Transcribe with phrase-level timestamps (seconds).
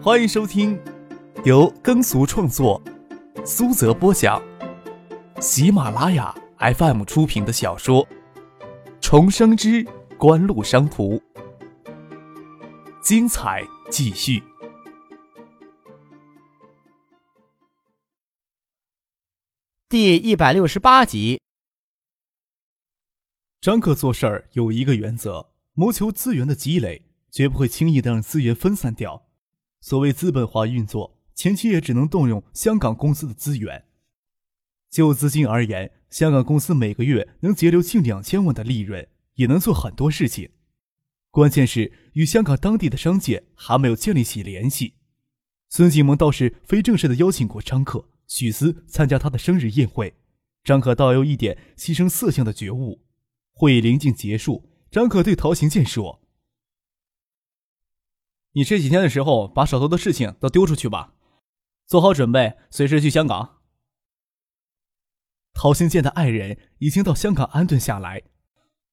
[0.00, 0.80] 欢迎收听
[1.44, 2.80] 由耕俗创作、
[3.44, 4.40] 苏泽播讲、
[5.40, 8.06] 喜马拉雅 FM 出品的小说
[9.00, 9.84] 《重生之
[10.16, 11.16] 官路商途》，
[13.02, 14.40] 精彩继续。
[19.88, 21.40] 第一百六十八集。
[23.60, 27.02] 张克做事儿有一个原则：谋求资源的积累，
[27.32, 29.27] 绝不会轻易的让资源分散掉。
[29.80, 33.84] 所谓资本化运作，前期也只能动用香港公司的资源。
[34.90, 40.50] 就资金而言，香港公司每个月能节流近两千万的利润，也能做很多事情。
[41.30, 44.94] 关键是与香港当地的商界还没有建立起联系。
[45.68, 50.14] 孙锦萌倒是非正式的邀请过张克、许思参加他的生日宴会，
[50.64, 53.02] 张克倒有一点牺牲色相的觉悟。
[53.52, 56.22] 会议临近结束，张可对陶行健说
[58.58, 61.14] ：“你这几天的时候，把手头的事情都丢出去吧，
[61.86, 63.60] 做好准备，随时去香港。”
[65.54, 68.24] 陶行健的爱人已经到香港安顿下来，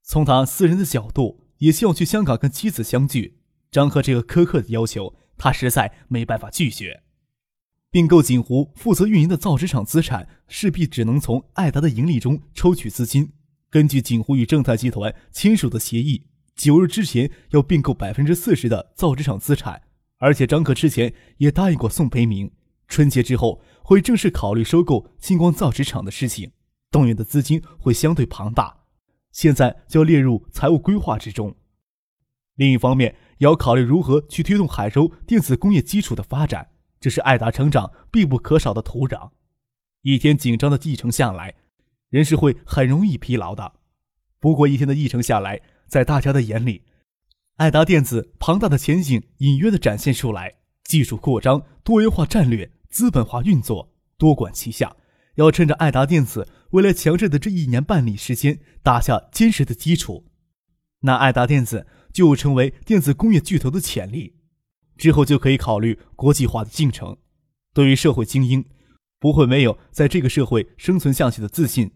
[0.03, 3.39] 从他私人的角度，也希望去香港跟妻子相聚。
[3.72, 7.02] 张可这个苛刻的要求，他实在没办法拒绝。
[7.89, 13.33] 并购锦湖负责运营的造纸厂资产，势必只能从爱达的盈利中抽取资金。
[13.72, 19.84] 根据锦湖与正泰集团签署的协议，九日之前要并购百分之四十的造纸厂资产，
[20.17, 22.52] 而且张可之前也答应过宋培明，
[22.88, 26.52] 春节之后会正式考虑收购星光造纸厂的事情，
[26.89, 28.86] 动用的资金会相对庞大，
[29.31, 31.56] 现在就要列入财务规划之中。
[32.56, 36.69] 另一方面，也要考虑如何去推动海州电子工业基础的发展，
[37.00, 39.31] 这是爱达成长必不可少的土壤。
[40.02, 41.56] 一天紧张的议程下来。
[42.12, 43.73] 人是会很容易疲劳的，
[44.40, 45.59] 不过一天的议程下来，
[45.95, 46.81] 在大家的眼里，
[47.55, 50.55] 爱达电子庞大的前景隐约的展现出来。
[50.83, 54.97] 技术扩张、多元化战略、资本化运作，多管齐下，
[55.35, 60.25] 要趁着爱达电子未来强势的这一年半里时间，打下坚实的基础，
[61.00, 64.35] 那爱达电子就成为电子工业巨头的潜力。
[64.97, 67.16] 之后就可以考虑国际化的进程。
[67.73, 68.66] 对于社会精英，
[69.17, 71.91] 不会没有在这个社会生存下去的自信。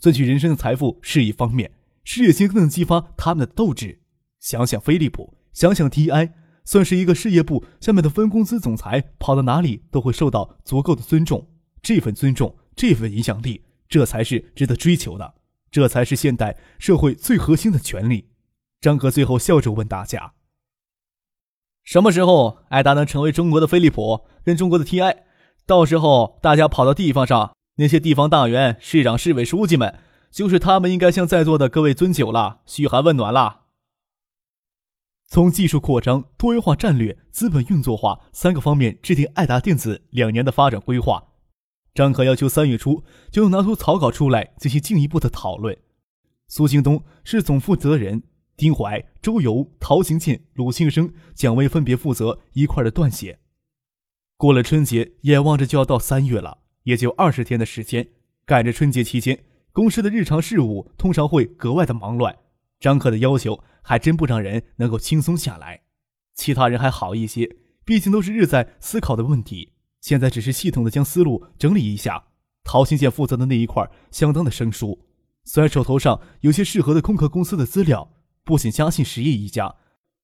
[0.00, 1.72] 赚取人生的财富是一方面，
[2.06, 4.00] 事业心更能激发他们的斗志。
[4.38, 6.30] 想想飞利浦，想想 TI，
[6.64, 11.48] 算是一个事业部下面的分公司总裁，跑到哪里都会受到足够的尊重。
[11.82, 15.34] 这份尊重，这份影响力，这才是值得追求的，
[15.68, 18.28] 这才是现代社会最核心的权利。
[18.80, 20.34] 张哥最后笑着问大家
[21.82, 25.16] ：“什么时候艾达能成为中国的飞利浦，跟中国的 TI？
[25.66, 29.98] 到时候大家跑到地方上。”那些地方大员、市长、市委书记们，
[30.30, 33.62] 就是他们应该向在座的各位尊酒了，嘘寒问暖了。
[35.28, 41.32] 从技术扩张、多元化战略、资本运作化三个方面制定爱达电子两年的发展规划。
[41.94, 45.76] 张可要求三月初就要拿出草稿出来进行进一步的讨论。
[46.46, 48.22] 苏京东是总负责人，
[48.56, 53.40] 丁怀、周游、陶行健、鲁庆生、蒋威分别负责一块的撰写。
[54.36, 56.58] 过了春节，眼望着就要到三月了。
[56.84, 58.10] 也就二十天的时间，
[58.44, 59.44] 赶着春节期间，
[59.76, 62.34] 公司的日常事务通常会格外的忙乱。
[62.80, 65.82] 张克的要求还真不让人能够轻松下来。
[66.34, 72.24] 其他人还好一些，毕竟都是日在思考的问题，现在只是系统的将思路整理一下。
[72.64, 74.98] 陶新建负责的那一块相当的生疏，
[75.44, 78.14] 虽然手头上有些适合的空壳公司的资料，
[78.44, 79.74] 不仅嘉信实业一家，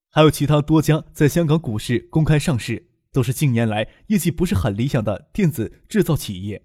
[0.09, 2.89] 还有其他多家在香港股市公开上市。
[3.13, 6.65] 都是近年来业绩不是很理想的电子制造企业，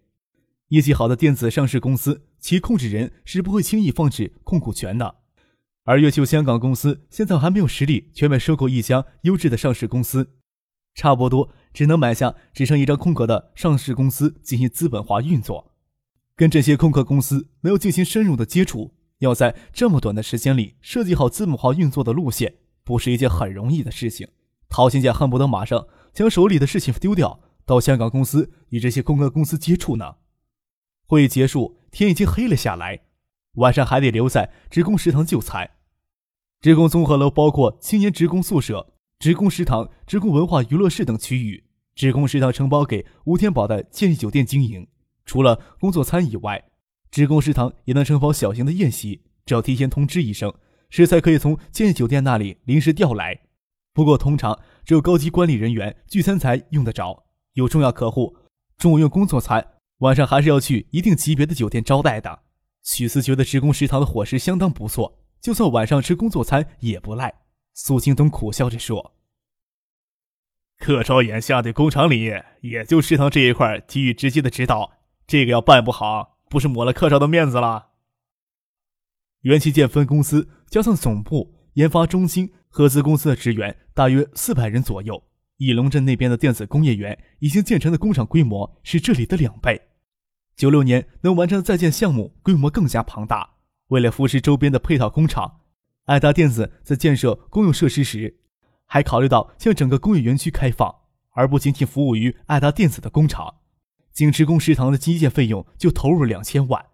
[0.70, 5.16] 业绩好的电子上市公司，其控制人是不会轻易放置控股权的。
[5.84, 10.36] 而越秀香港公司现在还没有实力全面收购一家优质的上市公司，
[10.94, 15.72] 差不多只能买下只剩一张空壳的上市公司进行资本化运作。
[16.36, 24.28] 跟这些空壳公司没有进行深入的接触，要在这么短的时间里设计好资本化运作的路线，不是一件很容易的事情。
[24.70, 25.88] 陶新建恨不得马上。
[26.14, 30.16] 将手里的事情丢掉，到香港公司与这些空壳公司接触呢。
[31.08, 33.00] 会议结束，天已经黑了下来，
[33.56, 35.72] 晚上还得留在职工食堂就餐。
[36.60, 41.64] 职工综合楼包括青年职工宿舍、职工食堂、职工文化娱乐室等区域。
[41.96, 44.88] 职工食堂承包给吴天宝的建议酒店经营，
[45.26, 46.64] 除了工作餐以外，
[47.10, 50.54] 职工食堂也能承包小型的宴席，只要提前通知一声，
[50.90, 53.40] 食材可以从建议酒店那里临时调来。
[53.94, 54.60] 不过通常。
[54.88, 57.26] 只有高级管理人员聚餐才用得着，
[57.56, 58.38] 有重要客户，
[58.78, 62.44] 中午用工作餐，晚上还是要去一定级别的酒店招待的。
[62.84, 67.42] 许思觉得职工食堂的伙食相当不错，就算晚上吃工作餐也不赖。
[67.74, 69.14] 苏京东苦笑着说
[70.80, 74.92] ：“克超眼下对工厂里也就食堂这一块给予直接的指导，
[75.26, 77.90] 这个要办不好，不是抹了克超的面子了。
[79.42, 85.24] 元器件分公司加上总部、研发中心、合资公司的职员大约四百人左右。
[85.58, 89.87] 义龙镇那边的电子工业园已经建成的工厂规模是这里的两倍。
[90.58, 93.52] 九六年能完成在建项目规模更加庞大。
[93.90, 95.62] 为了扶持周边的配套工厂，
[96.06, 98.40] 爱达电子在建设公用设施时。
[98.88, 100.96] 还考虑到向整个工业园区开放，
[101.32, 103.56] 而不仅仅服务于爱达电子的工厂，
[104.12, 106.86] 仅职工食堂的基建费用就投入两千万，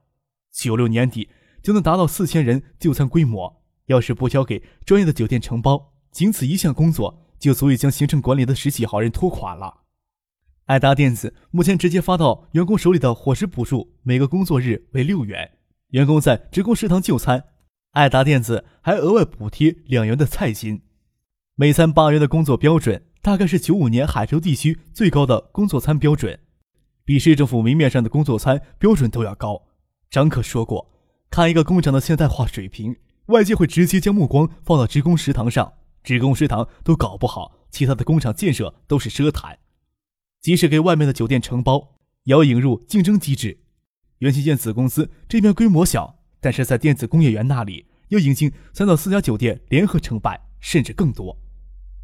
[0.52, 1.30] 九六年底
[1.62, 3.62] 就能达到四千人就餐规模。
[3.86, 9.83] 要是不交给专业的酒店承包，仅此一项工作就足以将行政管理的十几号人拖垮了。
[10.66, 15.58] 爱达电子目前直接发到员工手里的伙食补助，每个工作日为六元，
[15.90, 17.44] 员工在职工食堂就餐，
[17.92, 20.82] 爱达电子还额外补贴两元的菜金。
[21.56, 26.40] 每餐八元的工作标准，大概是九五年海州地区最高的工作餐标准，
[27.04, 29.64] 比市政府明面上的工作餐标准都要高。
[30.10, 30.90] 张可说过，
[31.30, 32.96] 看一个工厂的现代化水平，
[33.26, 35.74] 外界会直接将目光放到职工食堂上，
[36.06, 39.60] 职工食堂都搞不好，其他的工厂建设都是奢谈。
[40.44, 41.96] 即使给外面的酒店承包，
[42.26, 43.62] 也要引入竞争机制。
[44.20, 51.40] 元器件子公司这边规模小，但是在电子工业园那里要引进三到四家酒店联合承办，甚至更多。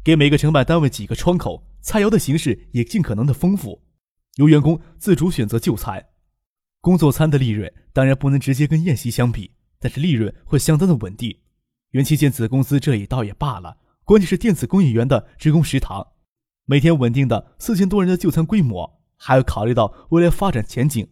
[0.02, 3.82] 给每个承办单位几个窗口，菜肴的形式也尽可能的丰富，
[4.36, 6.02] 由员工自主选择就餐。
[6.80, 11.38] 工作餐的利润当然不能直接跟宴席相比，但是利润会相当的稳定。
[11.90, 16.06] 元器件子公司这一倒也罢了，关键是电子工业园的职工食堂，
[16.70, 21.08] 每天稳定的四千多人的就餐规模，还要考虑到未来发展前景，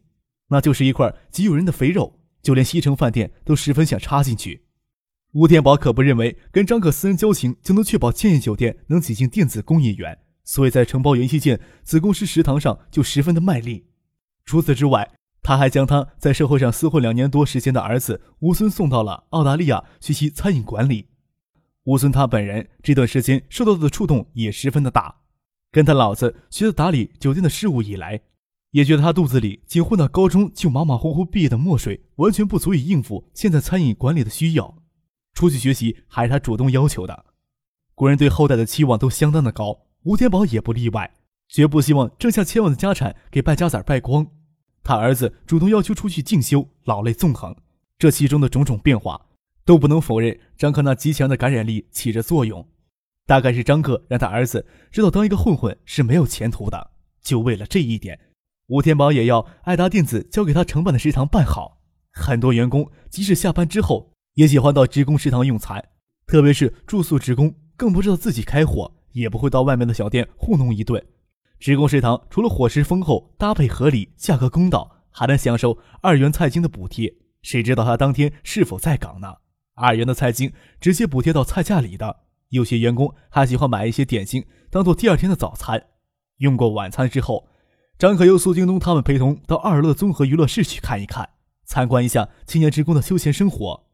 [0.51, 4.67] 那就是一块极诱人的肥肉，就连西城饭店都十分想插进去。
[5.33, 13.89] 吴天宝可不认为跟张可私人交情就能确保建业酒店能挤进电子工业园，所以在承包元器件子公司食堂上就十分的卖力。
[14.45, 15.11] 除此之外，
[15.43, 21.09] 他还将他在社会上厮混两年多时间的儿子吴孙送到了澳大利亚学习餐饮管理。
[21.83, 25.17] 吴孙他本人这段时间受到的触动也十分的大，
[25.71, 28.21] 跟他老子学的打理酒店的事务以来，
[28.71, 34.77] 也觉得他肚子里仅混到高中就马马虎虎毕业的墨水完全不足以应付现在餐饮管理的需要。
[35.35, 37.27] 出去学习还是他主动要求的，
[37.95, 41.15] 国人对后代的期望都相当的高，吴天宝也不例外，
[41.49, 44.27] 绝不希望挣下千万的家产给败家子败光。
[44.83, 47.55] 他儿子主动要求出去进修，老泪纵横，
[47.99, 49.27] 这其中的种种变化，
[49.65, 52.67] 都不能否认张克那极强的感染力起着作用。
[53.29, 56.91] 大概是张克让他儿子知道当一个混混是没有前途的，
[57.23, 58.19] 就为了这一点，
[58.67, 61.81] 吴天宝也要爱达电子交给他承办的食堂办好。
[62.11, 64.11] 很多员工即使下班之后。
[64.35, 65.85] 也喜欢到职工食堂用餐，
[66.25, 71.05] 特别是住宿职工，更不知道自己开火，也不会到外面的小店糊弄一顿。
[71.59, 77.13] 职工食堂除了伙食丰厚、搭配合理、价格公道，还能享受二元菜金的补贴。
[77.43, 79.39] 谁知道他当天是否在岗呢？
[79.75, 82.21] 二元的菜金直接补贴到菜价里的。
[82.51, 85.85] 有些员工还喜欢买一些点心当做第二天的早餐。
[86.39, 87.49] 用过晚餐之后，
[87.99, 91.29] 张可由苏京东他们陪同到二楼的综合娱乐室去看一看，
[91.65, 93.85] 参观一下青年职工的休闲生活。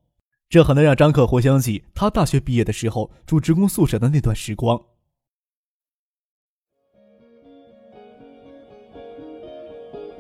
[0.49, 4.81] 这很能让张克回想起他大学毕业的时候住职工宿舍的那段时光。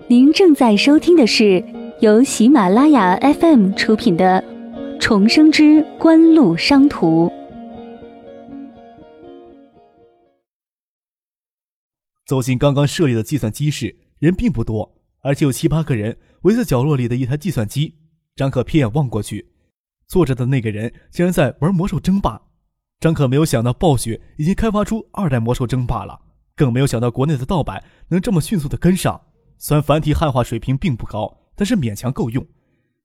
[0.08, 1.64] 您正在收听的是
[2.00, 4.42] 由喜马拉雅 FM 出品的
[4.98, 7.28] 《重生之官路商途》。
[12.26, 17.96] 走进刚刚设立的计算机室，人并不多，而且有七八个人围在角落里的一台计算机。
[18.34, 19.52] 张可瞥眼望过去。
[20.06, 22.40] 坐着的那个人竟然在玩魔兽争霸，
[23.00, 26.20] 张可没有想到暴雪已经开发出二代魔兽争霸了，
[26.54, 29.20] 更没有想到国内的盗版能这么迅速的跟上。
[29.56, 32.46] 虽然繁体汉化水平并不高，但是勉强够用。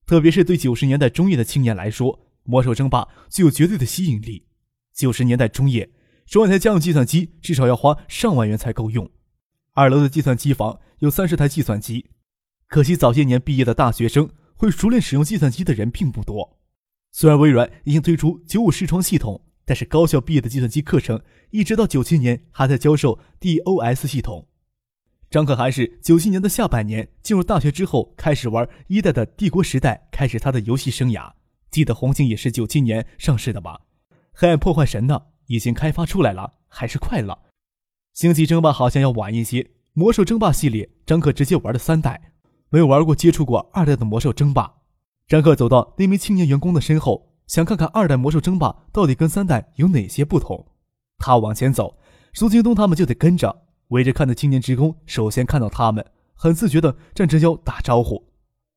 [0.05, 4.47] 特别是对九十年代中叶的青年来说，魔兽争霸具有绝对的吸引力。
[4.93, 5.89] 九十年代中叶，
[6.29, 9.09] 装一台家用计算机至少要花上万元才够用。
[9.73, 12.11] 二楼的计算机房有三十台计算机，
[12.67, 16.59] 可惜早些年毕业的大学生会熟练使用计算机的人并不多。
[17.11, 21.19] 虽然微软已经推出九五视窗系统，但是高校毕业的计算机课程
[21.49, 24.47] 一直到九七年还在教授 DOS 系统。
[25.31, 31.33] 张可还是九七年的下半年进入大学之后开始玩一代的帝国时代，开始他的游戏生涯。
[31.71, 33.81] 记得红警也是九七年上市的吧？
[34.31, 37.37] 黑暗破坏神呢，已经开发出来了，还是快了。
[38.13, 39.71] 星际争霸好像要晚一些。
[39.93, 42.31] 魔兽争霸系列，张克直接玩的三代，
[42.69, 44.75] 没有玩过接触过二代的魔兽争霸。
[45.27, 50.67] 张克走到那名青年员工的身后，想看看二代魔兽争霸到底跟三代有哪些不同。
[51.17, 51.97] 他往前走，
[52.33, 58.23] 苏京东他们就得跟着围着看的青年职工，首先看到他们，很自觉地站直腰打招呼。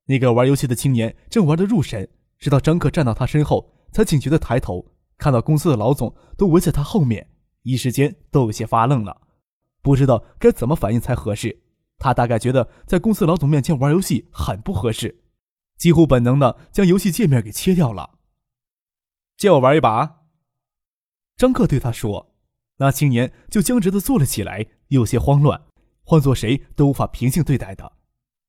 [0.06, 4.84] 那个玩游戏的青年正玩得入神，直到张克站到他身后，才警觉地抬头，
[5.22, 7.28] 看到公司的老总都围在他后面，
[7.62, 9.20] 一时间都有些发愣了，
[9.80, 11.62] 不知道该怎么反应才合适。
[11.96, 15.22] 他大概觉得在公司老总面前玩游戏很不合适，
[15.78, 18.18] 几乎本能地将游戏界面给切掉了。
[19.36, 20.22] 借我玩一把。
[21.36, 22.34] 张克对他说。
[22.78, 25.62] 那青年就僵直地坐了起来，有些慌乱，
[26.02, 27.92] 换做谁都无法平静对待的。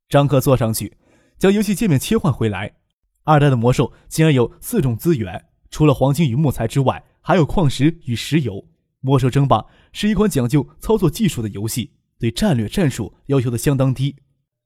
[0.10, 0.98] 张克坐上去，
[1.38, 2.77] 将游戏界面切换回来。
[3.25, 8.63] 二代的魔兽竟然有四种资源，除了黄金与木材之外，还有矿石与石油。
[9.01, 11.89] 魔兽争霸是一款讲究操作技术的游戏，
[12.20, 14.15] 对战略战术要求的相当低。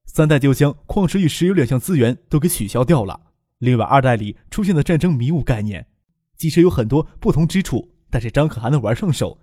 [0.06, 3.18] 三代就将矿石与石油两项资源都给取消掉了。
[3.60, 5.88] 另外，二代里出现的战争迷雾概念，
[6.36, 9.40] 即使有很多不同之处，但是张可还能玩上手。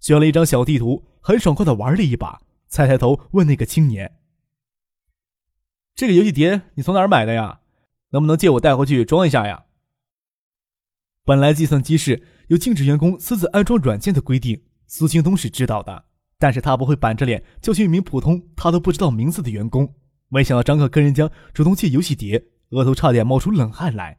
[0.00, 4.18] 选了一张小地图，很爽快的玩了一把，才抬头问那个青年
[5.96, 7.60] ：“这个游戏碟你从哪儿买的呀？
[8.10, 9.62] 能不能借我带回去装一下呀？”
[11.26, 16.04] 本来计算机室有禁止员工私自安装软件的规定，苏京东是知道的，
[16.38, 19.92] 但是他不会板着脸教训一名普通他都不知道名字的员工。
[20.28, 24.18] 没想到张克跟人家主动借游戏碟，额头差点冒出冷汗来。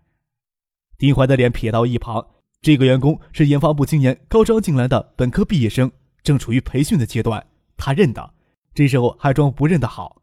[0.98, 2.28] 丁怀的脸撇到一旁。
[2.60, 5.90] 这个员工是研发部今年高招进来的本科毕业生，
[6.22, 7.48] 正处于培训的阶段。
[7.78, 8.34] 他认得，
[8.74, 10.22] 这时候还装不认得好。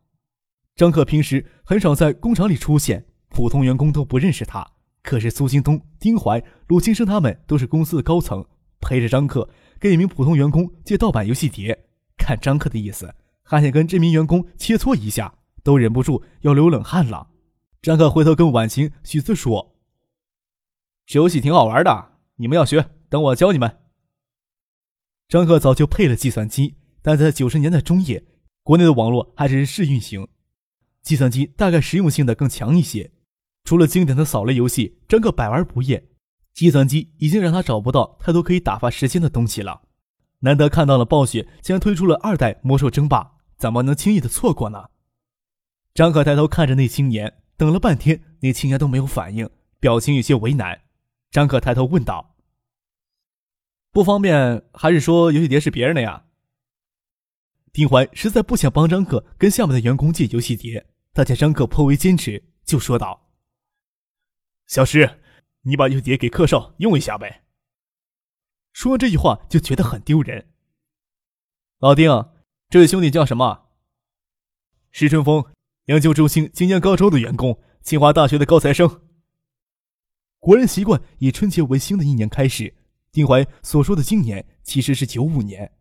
[0.77, 4.74] 张克平时很少在工厂里出现，普通员工都不认识他。
[5.05, 8.45] 可是苏京东、丁怀、鲁青生他们都是公司的高层，
[8.81, 11.79] 陪着张克跟一名普通员工借盗版游戏碟。
[12.17, 17.29] 看张克的意思，还想跟这名员工切磋一下，都忍不住要流冷汗了。
[17.83, 19.77] 张克回头跟婉晴、许四说
[21.05, 23.79] ：“这游戏挺好玩的。”你们要学，等我教你们。
[25.29, 28.25] 张克早就配了计算机，但在九十年代中叶，
[28.63, 30.27] 国内的网络还只是试运行，
[31.03, 33.13] 计算机大概实用性的更强一些。
[33.65, 36.09] 除了经典的扫雷游戏，张克百玩不厌。
[36.53, 39.83] 计算机已经让他找不到太多可以打发时间的东西了。
[40.41, 44.91] 难得看到了暴雪竟然推出了二代魔兽争霸，怎么能轻易的错过呢？
[45.95, 49.49] 张可抬头看着那青年，等了半天，那青年都没有反应，
[49.81, 50.83] 表情有些为难。
[51.31, 52.37] 张可抬头问道
[53.91, 56.27] ：“不方便，还是说游戏碟是别人的呀？”
[57.73, 63.24] 丁怀实在不想帮张可跟下面的员工借游戏碟，他见张可颇为坚持，就说道
[64.67, 65.21] ：“小石，
[65.63, 67.43] 你把玉碟给客少用一下呗。”
[68.73, 70.49] 说完这句话就觉得很丢人。
[71.79, 72.11] 老丁，
[72.69, 73.67] 这位兄弟叫什么？
[74.91, 75.45] 石春风，
[75.87, 79.03] 研究中心今年高招的员工，清华大学的高材生。
[80.39, 82.75] 国人习惯以春节为新的一年开始。
[83.13, 85.73] 丁怀所说的今年其实是九五年。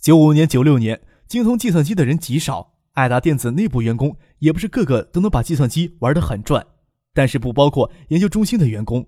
[0.00, 2.74] 九五年、九六年，精通计算机的人极少。
[2.94, 6.66] 爱达电子内部员工也不是个个都能把计算机玩得很转，
[7.14, 9.06] 但是不包括研究中心的员工。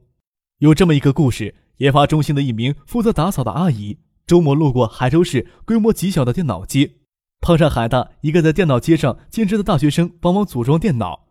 [0.58, 6.92] 有这么一个故事：研发中心的一名负责打扫的阿姨，周末路过海州市规模极小的电脑街，
[7.40, 11.28] 碰上海大一个在电脑街上兼职的大学生帮忙组装电脑，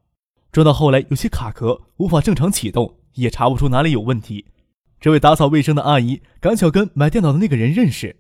[0.52, 2.98] 装到后来有些卡壳，无法正常启动。
[3.16, 4.44] 也查不出哪里有问题。
[5.00, 8.16] 这位打扫卫生的阿姨赶巧跟买电脑的那个人认识，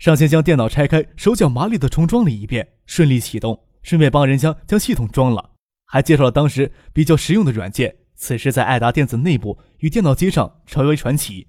[0.00, 5.51] 上前将电脑拆开，手脚麻利地重装了一遍，顺利启动，顺便帮人家将系统装了，
[5.92, 7.96] 还介绍了当时比较实用的软件。
[8.14, 11.48] 此时在爱达电子内部与电脑街上成为传奇。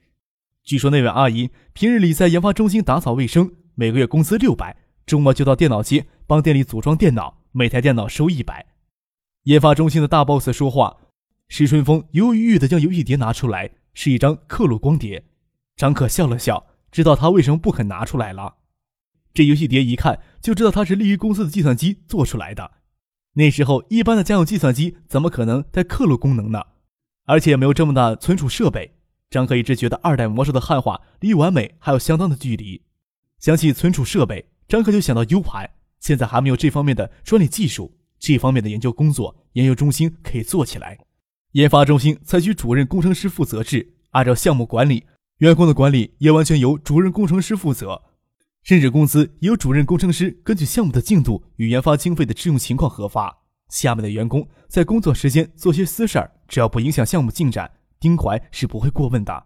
[0.65, 8.65] 据说那位阿姨平日里在研发中心打扫卫生，每个月工资六百，周末就到电脑街帮店里组装电脑，每台电脑收一百。
[9.43, 10.97] 研发中心的大 boss 说话。
[11.47, 15.23] 石春风犹犹豫豫地将游戏碟拿出来，是一张刻录光碟。
[15.77, 18.55] 张可笑了笑，知道他为什么不肯拿出来了。
[19.33, 22.71] 这游戏碟一看就知道它是利于公司的计算机做出来的。
[23.33, 26.61] 那时候一般的家用计算机怎么可能带刻录功能呢？
[27.25, 28.95] 而且也没有这么大存储设备。
[29.29, 32.83] 张克一直觉得二代魔兽的汉化离完美还有相当的距离。
[33.39, 40.99] 想起存储设备，张克就想到 U 盘，现在还没有这方面的专利技术，这方面的研究工作，研究中心可以做起来。
[41.53, 45.05] 研发中心采取主任工程师负责制，按照项目管理，
[45.39, 48.03] 员工的管理也完全由主任工程师负责，
[48.63, 53.43] 甚至公司也由主任工程师根据项目的进度与研发经费的支用情况核发。
[53.69, 59.45] 下面的员工在工作时间做些私事儿，只要不影响项目进展，丁怀是不会过问的。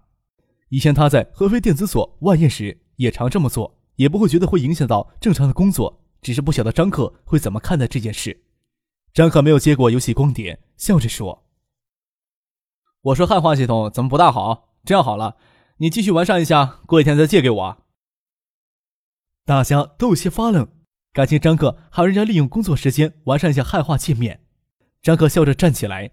[0.69, 8.43] 以前他在合肥电子所外业时也常这么做，也不会觉得会影响到正常的工作，只是不晓得张克会怎么看待这件事。
[9.13, 11.45] 张克没有接过游戏光碟，笑着说。
[13.01, 14.73] 我说汉化系统怎么不大好？
[14.83, 15.37] 这样好了，
[15.77, 17.77] 你继续完善一下，过几天再借给我。
[19.47, 20.67] 大家都有些发愣，
[21.13, 24.41] 感情张克还让人家利用工作时间完善一下汉化界面。
[25.01, 26.11] 张克笑着站起来，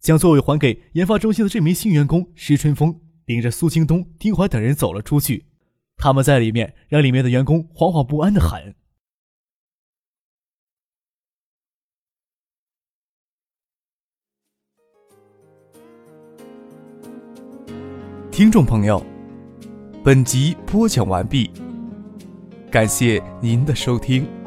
[0.00, 5.46] 将座位还给研发中心的这名新员工石春风，领着苏京东、丁怀等人走了出去。
[5.96, 8.74] 他们在里面让里面的员工惶惶不安的很。
[18.30, 19.02] 听众朋友，
[20.04, 21.50] 本集播讲完毕，
[22.74, 24.43] 感谢您的收听。